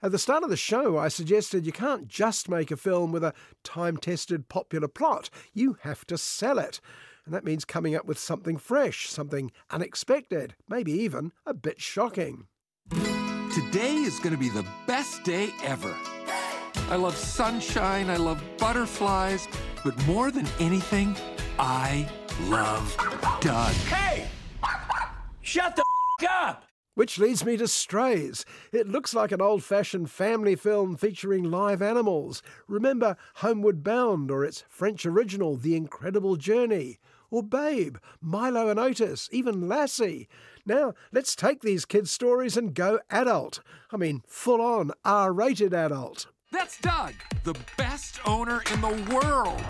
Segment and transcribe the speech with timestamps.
[0.00, 3.24] At the start of the show, I suggested you can't just make a film with
[3.24, 3.34] a
[3.64, 6.80] time tested popular plot, you have to sell it.
[7.24, 12.46] And that means coming up with something fresh, something unexpected, maybe even a bit shocking.
[13.52, 15.94] Today is going to be the best day ever.
[16.90, 19.48] I love sunshine, I love butterflies,
[19.84, 21.16] but more than anything,
[21.58, 22.08] I
[22.42, 22.96] love
[23.40, 23.74] Doug.
[23.74, 24.28] Hey!
[25.40, 25.84] Shut the
[26.22, 26.67] f- up!
[26.98, 28.44] Which leads me to Strays.
[28.72, 32.42] It looks like an old fashioned family film featuring live animals.
[32.66, 36.98] Remember Homeward Bound or its French original, The Incredible Journey?
[37.30, 40.26] Or Babe, Milo and Otis, even Lassie.
[40.66, 43.60] Now, let's take these kids' stories and go adult.
[43.92, 46.26] I mean, full on R rated adult.
[46.50, 47.14] That's Doug,
[47.44, 49.62] the best owner in the world.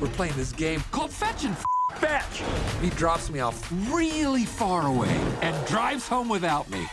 [0.00, 1.56] We're playing this game called Fetch and
[1.96, 2.42] Fetch!
[2.80, 6.88] He drops me off really far away and drives home without me.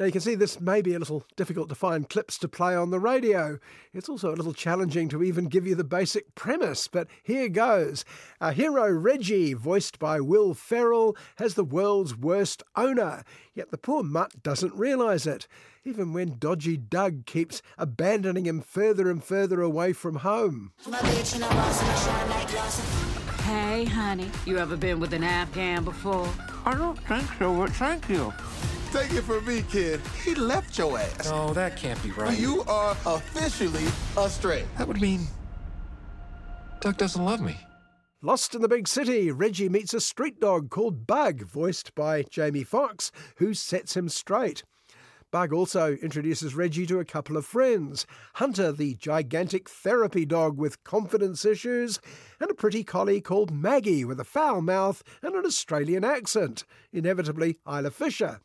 [0.00, 2.74] Now, you can see this may be a little difficult to find clips to play
[2.74, 3.58] on the radio.
[3.92, 8.06] It's also a little challenging to even give you the basic premise, but here goes.
[8.40, 14.02] Our hero Reggie, voiced by Will Ferrell, has the world's worst owner, yet the poor
[14.02, 15.46] mutt doesn't realise it,
[15.84, 20.72] even when dodgy Doug keeps abandoning him further and further away from home.
[23.42, 26.32] Hey, honey, you ever been with an Afghan before?
[26.64, 28.32] I don't think so, but thank you.
[28.92, 30.00] Take it from me, kid.
[30.24, 31.30] He left your ass.
[31.30, 32.36] No, that can't be right.
[32.38, 34.64] You are officially astray.
[34.78, 35.28] That would mean
[36.80, 37.56] Doug doesn't love me.
[38.22, 42.64] Lost in the big city, Reggie meets a street dog called Bug, voiced by Jamie
[42.64, 44.64] Foxx, who sets him straight.
[45.30, 48.04] Bug also introduces Reggie to a couple of friends
[48.34, 52.00] Hunter, the gigantic therapy dog with confidence issues,
[52.40, 57.58] and a pretty collie called Maggie with a foul mouth and an Australian accent, inevitably
[57.66, 58.40] Isla Fisher.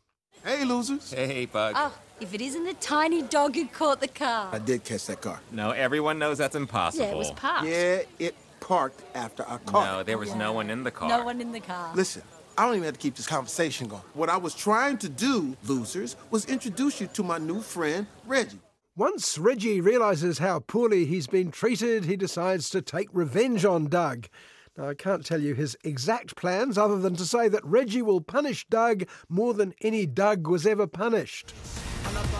[0.46, 1.12] Hey, losers.
[1.12, 1.74] Hey, Bug.
[1.76, 4.48] Oh, if it isn't the tiny dog who caught the car.
[4.52, 5.40] I did catch that car.
[5.50, 7.04] No, everyone knows that's impossible.
[7.04, 7.66] Yeah, it was parked.
[7.66, 11.08] Yeah, it parked after I caught No, there was no one in the car.
[11.08, 11.90] No one in the car.
[11.96, 12.22] Listen,
[12.56, 14.02] I don't even have to keep this conversation going.
[14.14, 18.60] What I was trying to do, losers, was introduce you to my new friend, Reggie.
[18.94, 24.28] Once Reggie realizes how poorly he's been treated, he decides to take revenge on Doug.
[24.76, 28.20] Now, I can't tell you his exact plans other than to say that Reggie will
[28.20, 31.54] punish Doug more than any Doug was ever punished.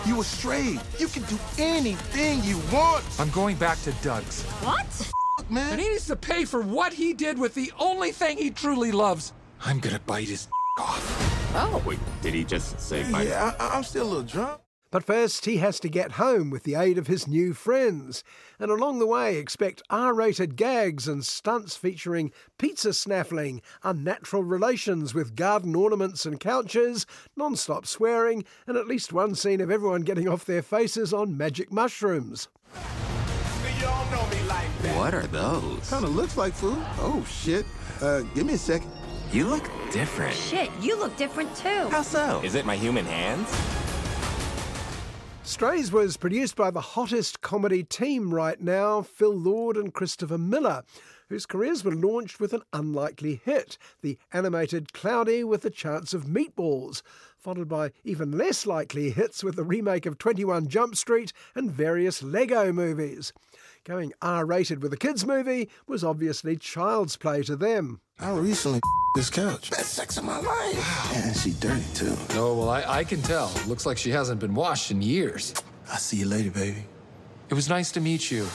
[0.05, 0.79] You astray.
[0.99, 4.43] You can do anything you want, I'm going back to Doug's.
[4.61, 5.11] What?
[5.49, 5.73] man.
[5.73, 8.91] And he needs to pay for what he did with the only thing he truly
[8.91, 9.33] loves.
[9.63, 10.47] I'm gonna bite his
[10.79, 11.53] off.
[11.55, 11.81] Oh.
[11.85, 13.23] Wait, did he just say bye?
[13.23, 14.61] Yeah, I, I'm still a little drunk.
[14.89, 18.23] But first, he has to get home with the aid of his new friends.
[18.59, 25.13] And along the way, expect R rated gags and stunts featuring pizza snaffling, unnatural relations
[25.13, 27.05] with garden ornaments and couches,
[27.35, 31.37] non stop swearing, and at least one scene of everyone getting off their faces on
[31.37, 32.47] magic mushrooms.
[34.95, 35.89] What are those?
[35.89, 36.77] Kind of looks like food.
[36.99, 37.65] Oh, shit.
[38.01, 38.91] Uh, give me a second.
[39.31, 40.35] You look different.
[40.35, 41.89] Shit, you look different too.
[41.89, 42.41] How so?
[42.43, 43.49] Is it my human hands?
[45.47, 50.83] Strays was produced by the hottest comedy team right now, Phil Lord and Christopher Miller,
[51.29, 56.25] whose careers were launched with an unlikely hit, the animated Cloudy with a Chance of
[56.25, 57.01] Meatballs,
[57.37, 62.21] followed by even less likely hits with the remake of 21 Jump Street and various
[62.21, 63.31] Lego movies.
[63.85, 68.01] Going R rated with a kids' movie was obviously child's play to them.
[68.19, 68.81] I recently
[69.15, 69.71] this couch.
[69.71, 71.15] Best sex of my life.
[71.15, 72.15] And she dirty, too.
[72.31, 73.51] Oh, well, I, I can tell.
[73.67, 75.53] Looks like she hasn't been washed in years.
[75.89, 76.85] I'll see you later, baby.
[77.49, 78.47] It was nice to meet you.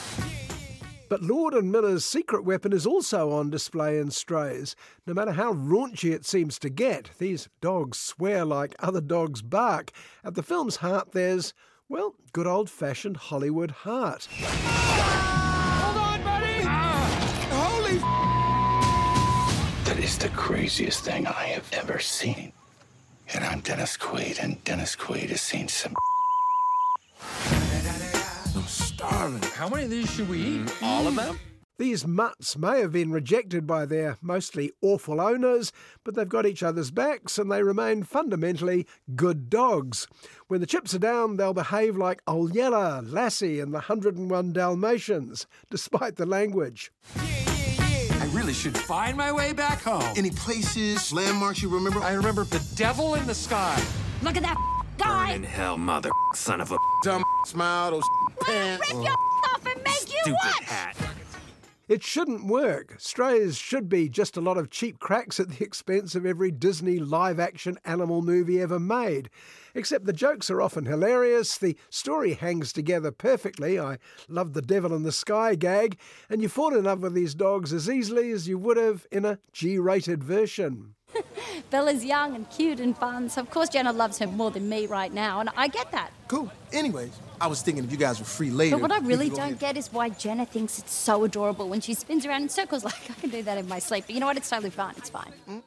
[1.09, 4.75] But Lord and Miller's secret weapon is also on display in Strays.
[5.07, 9.91] No matter how raunchy it seems to get, these dogs swear like other dogs bark.
[10.25, 11.53] At the film's heart, there's,
[11.89, 14.27] well, good old fashioned Hollywood heart.
[14.41, 15.19] Ah.
[17.51, 17.99] Holy
[19.85, 22.53] That is the craziest thing I have ever seen.
[23.35, 25.95] And I'm Dennis Quaid, and Dennis Quaid has seen some.
[28.55, 29.43] I'm starving.
[29.53, 30.67] How many of these should we eat?
[30.67, 30.83] Mm.
[30.83, 31.41] All of them?
[31.79, 35.73] These mutts may have been rejected by their mostly awful owners,
[36.05, 38.87] but they've got each other's backs and they remain fundamentally
[39.17, 40.07] good dogs.
[40.49, 45.47] When the chips are down, they'll behave like Old Yeller, Lassie, and the 101 Dalmatians,
[45.71, 46.93] despite the language.
[47.17, 47.42] I
[48.33, 50.03] really should find my way back home.
[50.17, 52.01] Any places, landmarks you remember?
[52.01, 53.81] I remember the devil in the sky.
[54.23, 54.57] Look at that
[54.99, 55.33] guy.
[55.33, 58.05] Burn In hell, mother son of a Dumb smile, those
[58.43, 58.93] pants.
[58.93, 59.51] Rip your oh.
[59.53, 60.97] off and make you stupid hat.
[61.89, 62.95] It shouldn't work.
[62.99, 66.99] Strays should be just a lot of cheap cracks at the expense of every Disney
[66.99, 69.29] live action animal movie ever made.
[69.75, 73.81] Except the jokes are often hilarious, the story hangs together perfectly.
[73.81, 73.99] I
[74.29, 75.99] love the devil in the sky gag,
[76.31, 79.25] and you fall in love with these dogs as easily as you would have in
[79.25, 80.95] a G rated version.
[81.71, 84.87] Bella's young and cute and fun, so of course Jenna loves her more than me
[84.87, 86.13] right now, and I get that.
[86.33, 86.51] Cool.
[86.73, 87.11] Anyways,
[87.43, 88.77] I was thinking if you guys were free later.
[88.77, 91.93] But what I really don't get is why Jenna thinks it's so adorable when she
[91.93, 92.85] spins around in circles.
[92.93, 94.05] Like, I can do that in my sleep.
[94.07, 94.39] But you know what?
[94.39, 94.95] It's totally fine.
[94.97, 95.31] It's fine.
[95.47, 95.63] Mm,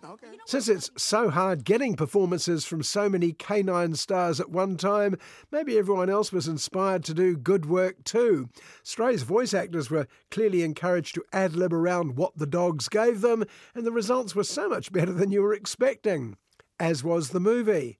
[0.48, 5.20] Since it's so hard getting performances from so many canine stars at one time,
[5.52, 8.50] maybe everyone else was inspired to do good work too.
[8.82, 13.44] Stray's voice actors were clearly encouraged to ad lib around what the dogs gave them,
[13.76, 16.38] and the results were so much better than you were expecting.
[16.80, 18.00] As was the movie.